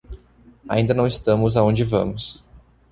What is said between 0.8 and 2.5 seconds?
não estamos aonde vamos.